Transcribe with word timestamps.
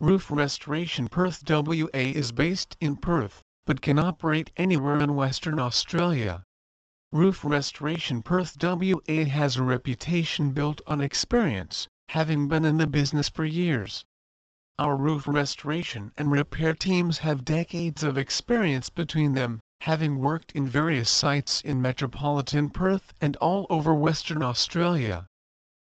Roof 0.00 0.30
Restoration 0.30 1.08
Perth 1.08 1.42
WA 1.46 1.88
is 1.92 2.32
based 2.32 2.78
in 2.80 2.96
Perth, 2.96 3.42
but 3.66 3.82
can 3.82 3.98
operate 3.98 4.52
anywhere 4.56 5.00
in 5.00 5.14
Western 5.14 5.58
Australia. 5.58 6.44
Roof 7.12 7.44
Restoration 7.44 8.22
Perth 8.22 8.56
WA 8.58 9.24
has 9.24 9.56
a 9.56 9.62
reputation 9.62 10.52
built 10.52 10.80
on 10.86 11.02
experience, 11.02 11.86
having 12.10 12.48
been 12.48 12.64
in 12.64 12.76
the 12.76 12.88
business 12.88 13.28
for 13.28 13.44
years. 13.44 14.04
Our 14.80 14.96
roof 14.96 15.28
restoration 15.28 16.10
and 16.16 16.32
repair 16.32 16.74
teams 16.74 17.18
have 17.18 17.44
decades 17.44 18.02
of 18.02 18.18
experience 18.18 18.90
between 18.90 19.34
them, 19.34 19.60
having 19.82 20.18
worked 20.18 20.50
in 20.50 20.66
various 20.66 21.08
sites 21.08 21.60
in 21.60 21.80
metropolitan 21.80 22.70
Perth 22.70 23.14
and 23.20 23.36
all 23.36 23.64
over 23.70 23.94
Western 23.94 24.42
Australia. 24.42 25.28